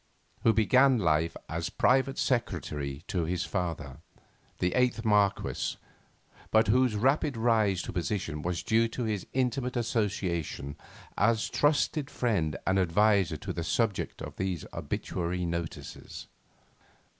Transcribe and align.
who 0.41 0.51
began 0.51 0.97
life 0.97 1.37
as 1.47 1.69
Private 1.69 2.17
Secretary 2.17 3.03
to 3.05 3.25
his 3.25 3.45
father, 3.45 3.99
the 4.57 4.71
8th 4.71 5.05
Marquess, 5.05 5.77
but 6.49 6.69
whose 6.69 6.95
rapid 6.95 7.37
rise 7.37 7.83
to 7.83 7.93
position 7.93 8.41
was 8.41 8.63
due 8.63 8.87
to 8.87 9.03
his 9.03 9.27
intimate 9.33 9.77
association 9.77 10.75
as 11.19 11.51
trusted 11.51 12.09
friend 12.09 12.57
and 12.65 12.79
adviser 12.79 13.37
to 13.37 13.53
the 13.53 13.63
subject 13.63 14.23
of 14.23 14.37
these 14.37 14.65
obituary 14.73 15.45
notices. 15.45 16.25